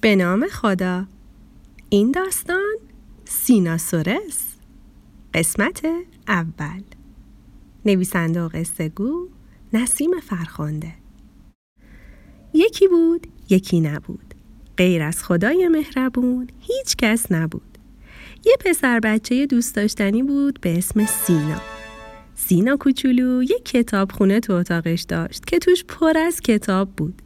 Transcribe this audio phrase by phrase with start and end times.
[0.00, 1.06] به نام خدا.
[1.90, 2.76] این داستان
[3.24, 4.56] سیناسورس
[5.34, 5.82] قسمت
[6.28, 6.82] اول.
[7.84, 9.28] نویسنده و قصه گو
[9.72, 10.94] نسیم فرخانده
[12.54, 14.34] یکی بود یکی نبود.
[14.76, 17.78] غیر از خدای مهربون هیچ کس نبود.
[18.44, 21.60] یه پسر بچه دوست داشتنی بود به اسم سینا.
[22.34, 27.22] سینا کوچولو یک کتاب خونه تو اتاقش داشت که توش پر از کتاب بود.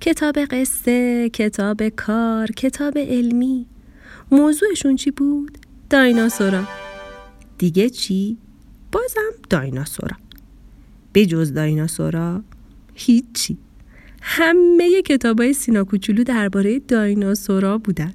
[0.00, 3.66] کتاب قصه، کتاب کار، کتاب علمی
[4.30, 5.58] موضوعشون چی بود؟
[5.90, 6.64] دایناسورا
[7.58, 8.36] دیگه چی؟
[8.92, 10.16] بازم دایناسورا
[11.12, 12.42] به جز دایناسورا
[12.94, 13.58] هیچی
[14.22, 18.12] همه کتاب های سینا کوچولو درباره دایناسورا بودن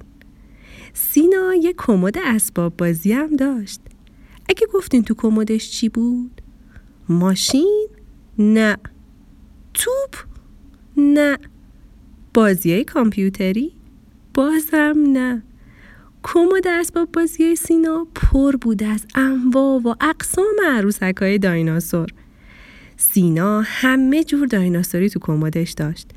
[0.92, 3.80] سینا یه کمد اسباب بازی هم داشت
[4.48, 6.40] اگه گفتین تو کمدش چی بود؟
[7.08, 7.88] ماشین؟
[8.38, 8.76] نه
[9.74, 10.16] توپ؟
[10.96, 11.38] نه
[12.34, 13.72] بازی کامپیوتری؟
[14.34, 15.42] بازم نه.
[16.22, 22.08] کمد اسباب بازی سینا پر بود از انواع و اقسام عروسک های دایناسور.
[22.96, 26.10] سینا همه جور دایناسوری تو کمدش داشت.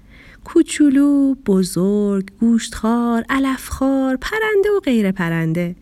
[0.44, 5.76] کوچولو، بزرگ، گوشتخوار، علفخوار، پرنده و غیر پرنده.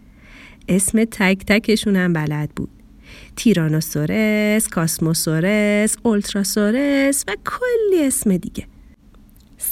[0.67, 2.69] اسم تک تکشون هم بلد بود.
[3.35, 8.67] تیرانوسورس، کاسموسورس، اولتراسورس و کلی اسم دیگه.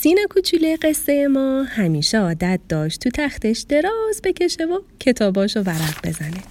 [0.04, 6.44] سینا کوچوله قصه ما همیشه عادت داشت تو تختش دراز بکشه و کتاباشو ورق بزنه.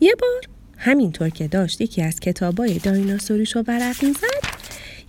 [0.00, 0.40] یه بار
[0.76, 4.44] همینطور که داشت یکی از کتابای دایناسوریشو ورق می‌زد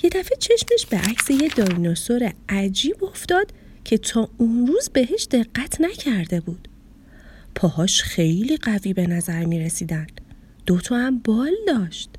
[0.04, 3.52] یه دفعه چشمش به عکس یه دایناسور عجیب افتاد
[3.84, 6.68] که تا اون روز بهش دقت نکرده بود.
[7.56, 10.08] پاهاش خیلی قوی به نظر می رسیدن.
[10.66, 12.10] دوتا هم بال داشت.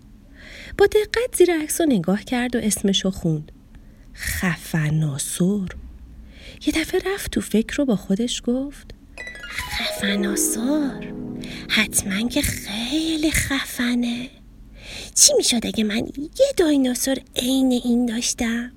[0.78, 3.52] با دقت زیر عکس رو نگاه کرد و اسمشو خوند.
[4.14, 5.68] خفناسور
[6.66, 8.94] یه دفعه رفت تو فکر رو با خودش گفت
[9.50, 11.14] خفناسور
[11.68, 14.30] حتما که خیلی خفنه.
[15.14, 18.72] چی می‌شد اگه من یه دایناسور عین این داشتم؟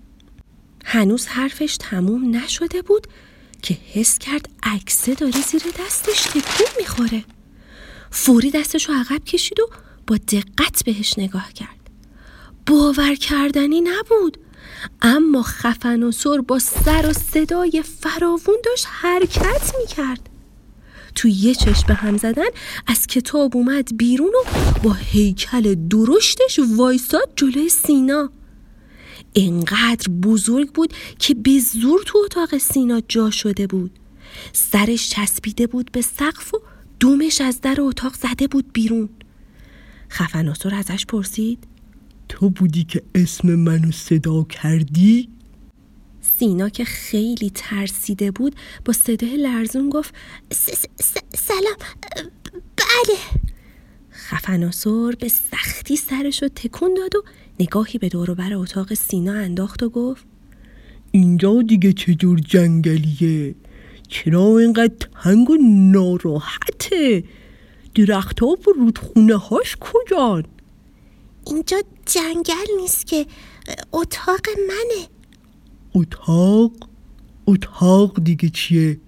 [0.85, 3.07] هنوز حرفش تموم نشده بود
[3.61, 7.23] که حس کرد عکسه داره زیر دستش تکون می‌خوره.
[8.11, 9.69] فوری دستش رو عقب کشید و
[10.07, 11.89] با دقت بهش نگاه کرد.
[12.65, 14.37] باور کردنی نبود.
[15.01, 20.29] اما خفن و سر با سر و صدای فراوون داشت حرکت می‌کرد.
[21.15, 22.49] تو یه چشم هم زدن
[22.87, 24.49] از کتاب اومد بیرون و
[24.83, 28.29] با هیکل درشتش وایساد جلوی سینا.
[29.35, 33.91] انقدر بزرگ بود که به زور تو اتاق سینا جا شده بود.
[34.53, 36.61] سرش چسبیده بود به سقف و
[36.99, 39.09] دومش از در اتاق زده بود بیرون.
[40.09, 41.63] خفناسور ازش پرسید
[42.29, 45.29] تو بودی که اسم منو صدا کردی؟
[46.21, 48.55] سینا که خیلی ترسیده بود
[48.85, 50.15] با صدای لرزون گفت
[51.33, 51.77] سلام
[52.77, 53.17] بله.
[54.11, 57.23] خفناسور به سختی سرش رو تکون داد و
[57.59, 60.25] نگاهی به بر اتاق سینا انداخت و گفت
[61.11, 63.55] اینجا دیگه چجور جنگلیه؟
[64.07, 67.23] چرا اینقدر تنگ و ناراحته؟
[67.95, 70.43] درخت ها و رودخونه هاش کجان؟
[71.47, 73.25] اینجا جنگل نیست که
[73.91, 75.07] اتاق منه
[75.95, 76.71] اتاق؟
[77.47, 78.99] اتاق دیگه چیه؟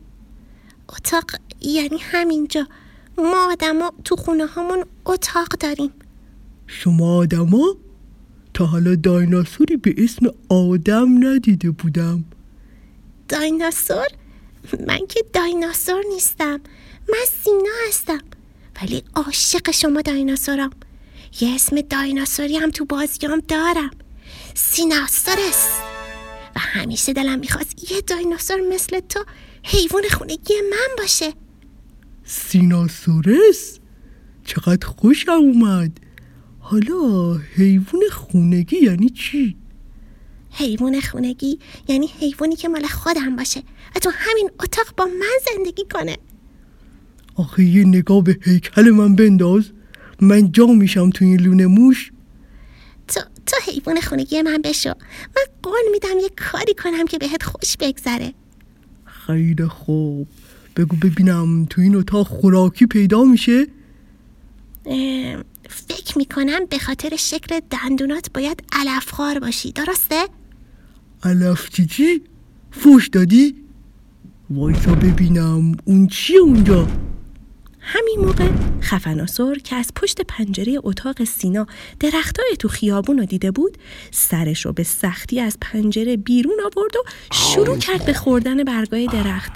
[0.90, 2.68] اتاق یعنی همینجا
[3.18, 5.92] ما آدما تو خونه همون اتاق داریم
[6.68, 7.76] شما آدما؟
[8.54, 12.24] تا حالا دایناسوری به اسم آدم ندیده بودم
[13.28, 14.08] دایناسور؟
[14.88, 16.60] من که دایناسور نیستم
[17.10, 18.20] من سینا هستم
[18.82, 20.70] ولی عاشق شما دایناسورم
[21.41, 23.91] یه اسم دایناسوری هم تو بازیام دارم.
[24.53, 25.70] سیناسورس
[26.55, 29.26] و همیشه دلم می‌خواست یه دایناسور مثل تو
[29.64, 31.34] حیوان خونگی من باشه.
[32.23, 33.79] سیناسورس؟
[34.46, 35.99] چقدر خوشم اومد.
[36.59, 39.55] حالا حیوان خونگی یعنی چی؟
[40.52, 43.64] حیوان خونگی یعنی حیوانی که مال خودم باشه
[43.96, 46.17] و تو همین اتاق با من زندگی کنه.
[47.35, 49.72] آخه یه نگاه به هیکل من بنداز.
[50.22, 52.12] من جا میشم تو این لونه موش
[53.08, 54.94] تو تو حیوان خونگی من بشو
[55.36, 58.34] من قول میدم یه کاری کنم که بهت خوش بگذره
[59.06, 60.28] خیلی خوب
[60.76, 63.68] بگو ببینم تو این اتاق خوراکی پیدا میشه
[65.70, 70.28] فکر می‌کنم به خاطر شکل دندونات باید علفخوار باشی درسته؟
[71.24, 72.22] علف چی چی؟
[72.72, 73.56] فوش دادی؟
[74.50, 76.88] وایسا ببینم اون چیه اونجا؟
[77.91, 78.50] همین موقع
[78.82, 81.68] خفناسور که از پشت پنجره اتاق سینا
[82.00, 83.78] درختای تو خیابون رو دیده بود
[84.12, 87.03] سرش رو به سختی از پنجره بیرون آورد و
[87.34, 89.52] شروع کرد به خوردن برگای درخت.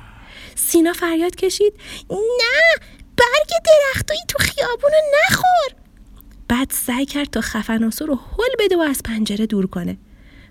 [0.56, 1.74] سینا فریاد کشید
[2.10, 2.86] نه
[3.18, 4.96] برگ درختایی تو خیابونو
[5.30, 5.82] نخور.
[6.48, 9.98] بعد سعی کرد تا خفناسور رو هل بده و از پنجره دور کنه.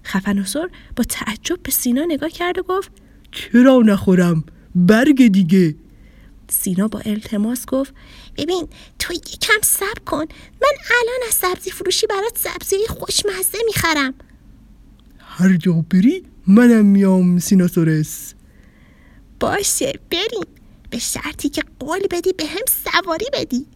[0.05, 2.90] خفناسور با تعجب به سینا نگاه کرد و گفت
[3.32, 4.44] چرا نخورم؟
[4.75, 5.75] برگ دیگه.
[6.52, 7.94] سینا با التماس گفت
[8.37, 8.69] ببین
[8.99, 10.25] تو یکم صبر کن.
[10.62, 14.14] من الان از سبزی فروشی برات سبزی خوشمزه می‌خرم.
[15.19, 18.34] هر جا بری منم میام سیناسورس
[19.40, 20.46] باشه بریم.
[20.90, 23.66] به شرطی که قول بدی به هم سواری بدی.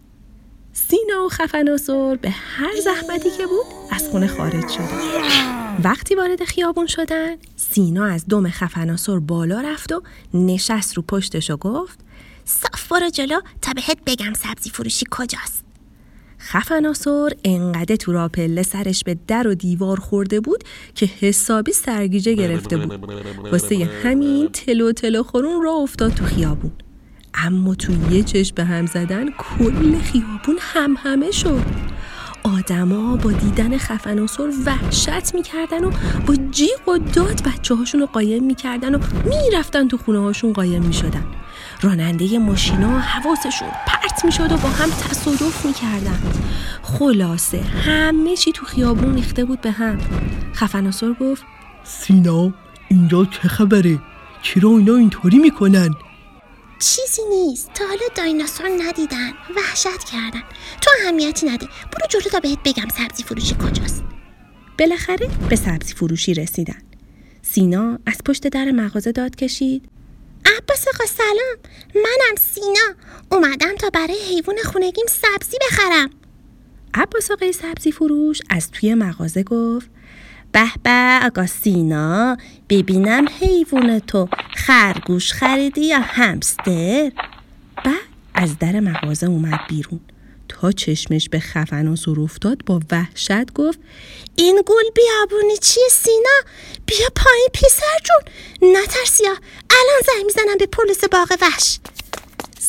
[0.72, 5.76] سینا و خفناسور به هر زحمتی که بود از خونه خارج شدن.
[5.84, 10.02] وقتی وارد خیابون شدن سینا از دم خفناسور بالا رفت و
[10.34, 11.98] نشست رو پشتش و گفت
[12.48, 15.64] صاف برو جلو تا بهت بگم سبزی فروشی کجاست.
[16.40, 20.64] خفناسور انقدر تو را پله سرش به در و دیوار خورده بود
[20.94, 23.10] که حسابی سرگیجه گرفته بود.
[23.52, 26.72] واسه همین تلو تلو خورون را افتاد تو خیابون.
[27.34, 31.62] اما تو یه چشم به هم زدن کل خیابون هم همه شد.
[32.42, 35.90] آدما با دیدن خفناسور وحشت می‌کردن و
[36.26, 40.82] با جیغ و داد بچه هاشون رو قایم می‌کردن و می‌رفتن تو خونه هاشون قایم
[40.82, 41.24] می‌شدن.
[41.80, 46.18] راننده ماشینا حواسشون پرت می‌شد و با هم تصادف می‌کردن.
[46.82, 49.98] خلاصه همه چی تو خیابون ریخته بود به هم.
[50.54, 51.42] خفناسور گفت
[51.84, 52.52] سینا
[52.88, 53.98] اینجا چه خبره؟
[54.42, 55.94] چرا اینا اینطوری می‌کنن؟
[56.78, 57.70] چیزی نیست.
[57.74, 59.30] تا حالا دایناسور ندیدن.
[59.56, 60.42] وحشت کردن.
[60.80, 61.66] تو اهمیتی نده.
[61.66, 64.04] برو جلو تا بهت بگم سبزی فروشی کجاست.
[64.78, 66.82] بالاخره به سبزی فروشی رسیدن.
[67.42, 69.88] سینا از پشت در مغازه داد کشید.
[70.46, 71.56] عباس آقا سلام
[71.94, 72.94] منم سینا.
[73.32, 76.10] اومدم تا برای حیوان خونگیم سبزی بخرم.
[76.94, 79.90] عباس آقای سبزی فروش از توی مغازه گفت
[80.52, 82.36] به به آقا سینا
[82.68, 87.12] ببینم حیوان تو خرگوش خریدی یا همستر؟
[87.84, 87.96] بعد
[88.34, 90.00] از در مغازه اومد بیرون.
[90.60, 93.78] تا چشمش به خفن و سر افتاد با وحشت گفت
[94.36, 96.50] این گل بیابونی چیه سینا؟
[96.86, 98.32] بیا پایین پسر جون.
[98.72, 99.36] نترسیا
[99.70, 101.78] الان زنگ می‌زنم به پلیس باغ وحش.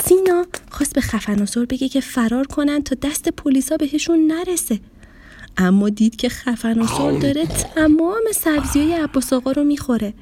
[0.07, 4.79] سینا خواست به خفناسور بگه که فرار کنن تا دست پلیسا بهشون نرسه.
[5.57, 10.13] اما دید که خفناسور داره تمام سبزی های عباس آقا رو می‌خوره.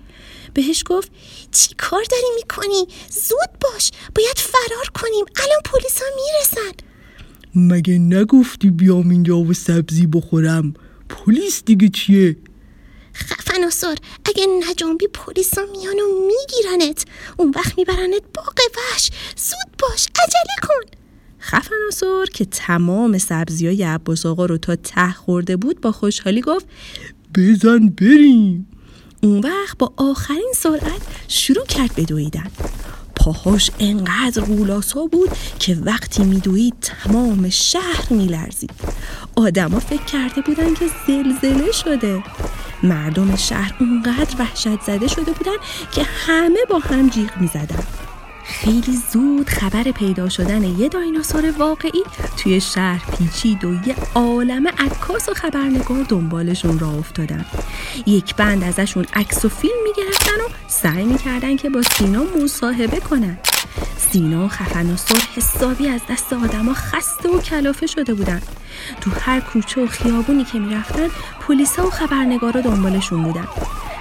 [0.54, 1.12] بهش گفت
[1.52, 5.26] چی کار داری می‌کنی؟ زود باش باید فرار کنیم.
[5.36, 6.85] الان پلیسا می‌رسن.
[7.56, 10.74] مگه نگفتی بیام اینجا و سبزی بخورم؟
[11.10, 12.38] پلیس دیگه چیه؟
[13.16, 17.06] خفناسور اگه نجنبی پلیسا میان و میگیرنت
[17.38, 19.10] اون وقت میبرنت باغ وحش.
[19.36, 20.98] زود باش عجله کن.
[21.40, 26.66] خفناسور که تمام سبزی های عباس آقا رو تا ته خورده بود با خوشحالی گفت
[27.36, 28.68] بزن بریم.
[29.24, 32.52] اون وقت با آخرین سرعت شروع کرد به دویدن.
[33.26, 35.30] پاهاش انقدر غولاسا بود
[35.60, 38.72] که وقتی میدوید تمام شهر میلرزید.
[39.36, 42.24] آدما فکر کرده بودن که زلزله شده.
[42.84, 45.58] مردم شهر اونقدر وحشت زده شده بودن
[45.92, 47.84] که همه با هم جیغ می‌زدن.
[48.44, 52.04] خیلی زود خبر پیدا شدن یه دایناسور واقعی
[52.38, 57.46] توی شهر پیچید و یه عالم عکاس و خبرنگار دنبالشون را افتادن.
[58.06, 60.15] یک بند ازشون عکس و فیلم می‌گرفتن
[60.46, 63.38] و سعی می‌کردن که با سینا مصاحبه کنن.
[63.98, 68.42] سینا و خفناسور حسابی از دست آدما خسته و کلافه شده بودن.
[69.02, 71.08] تو هر کوچه و خیابونی که می‌رفتن
[71.48, 73.48] پلیسا و خبرنگارا دنبالشون بودن.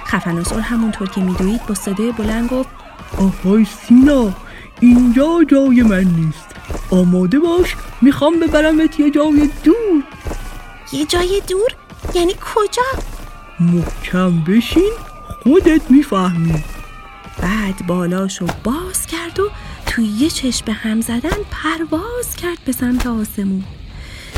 [0.07, 2.69] خفناسور همونطور که میدوید با صدای بلند گفت
[3.17, 4.33] آهای سینا
[4.79, 6.45] اینجا جای من نیست.
[6.91, 10.03] آماده باش می‌خوام ببرمت یه جای دور.
[10.91, 11.69] یه جای دور؟
[12.13, 13.03] یعنی کجا؟
[13.59, 14.91] محکم بشین
[15.47, 16.63] خودت می‌فهمی.
[17.41, 19.49] بعد بالاشو باز کرد و
[19.85, 23.63] توی یه چشم هم زدن پرواز کرد به سمت آسمون.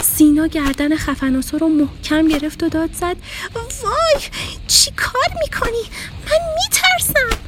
[0.01, 3.15] سینا گردن خفناسو رو محکم گرفت و داد زد
[3.55, 4.21] وای
[4.67, 5.83] چی کار می‌کنی؟
[6.25, 7.41] من میترسم.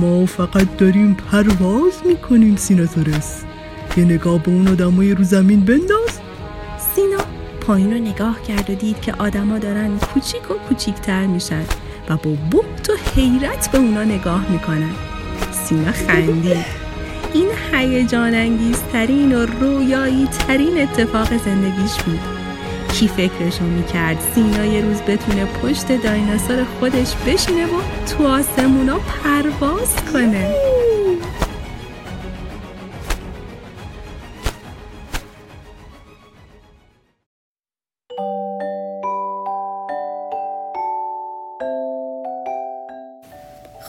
[0.00, 3.42] ما فقط داریم پرواز می‌کنیم سیناتورس
[3.96, 6.20] یه نگاه به اون آدمای رو زمین بنداز.
[6.94, 7.24] سینا
[7.60, 11.64] پایین رو نگاه کرد و دید که آدما دارن کوچیک و کوچیکتر میشن.
[12.10, 14.90] و با بحت و حیرت به اونا نگاه می‌کنن.
[15.52, 16.86] سینا خندید.
[17.34, 22.20] این هیجان انگیزترین و رویایی ترین اتفاق زندگیش بود.
[22.92, 29.94] کی فکرشو می‌کرد سینا یه روز بتونه پشت دایناسور خودش بشینه و تو آسمونا پرواز
[30.12, 30.54] کنه؟